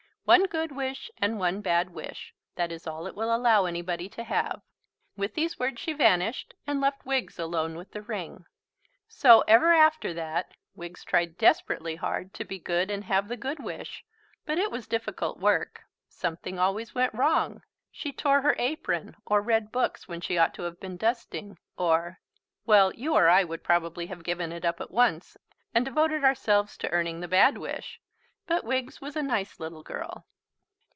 One 0.23 0.45
good 0.45 0.71
wish 0.71 1.11
and 1.17 1.39
one 1.39 1.59
bad 1.59 1.89
wish 1.89 2.33
that 2.55 2.71
is 2.71 2.87
all 2.87 3.05
it 3.05 3.15
will 3.15 3.35
allow 3.35 3.65
anybody 3.65 4.07
to 4.09 4.23
have." 4.23 4.61
With 5.17 5.33
these 5.33 5.59
words 5.59 5.81
she 5.81 5.91
vanished 5.91 6.53
and 6.65 6.79
left 6.79 7.05
Wiggs 7.05 7.37
alone 7.37 7.75
with 7.75 7.91
the 7.91 8.01
ring. 8.01 8.45
So, 9.09 9.41
ever 9.41 9.73
after 9.73 10.13
that, 10.13 10.53
Wiggs 10.73 11.03
tried 11.03 11.37
desperately 11.37 11.97
hard 11.97 12.33
to 12.35 12.45
be 12.45 12.59
good 12.59 12.89
and 12.89 13.03
have 13.05 13.27
the 13.27 13.35
good 13.35 13.59
wish, 13.59 14.05
but 14.45 14.57
it 14.57 14.71
was 14.71 14.87
difficult 14.87 15.37
work. 15.37 15.81
Something 16.07 16.57
always 16.57 16.95
went 16.95 17.13
wrong; 17.13 17.61
she 17.91 18.13
tore 18.13 18.39
her 18.41 18.55
apron 18.57 19.17
or 19.25 19.41
read 19.41 19.69
books 19.69 20.07
when 20.07 20.21
she 20.21 20.37
ought 20.37 20.53
to 20.53 20.61
have 20.63 20.79
been 20.79 20.95
dusting, 20.95 21.57
or 21.77 22.21
Well, 22.65 22.93
you 22.93 23.15
or 23.15 23.27
I 23.27 23.43
would 23.43 23.65
probably 23.65 24.05
have 24.05 24.23
given 24.23 24.53
it 24.53 24.63
up 24.63 24.79
at 24.79 24.91
once, 24.91 25.35
and 25.73 25.83
devoted 25.83 26.23
ourselves 26.23 26.77
to 26.77 26.91
earning 26.91 27.19
the 27.19 27.27
bad 27.27 27.57
wish. 27.57 27.99
But 28.47 28.63
Wiggs 28.65 28.99
was 28.99 29.15
a 29.15 29.21
nice 29.21 29.59
little 29.61 29.83
girl. 29.83 30.25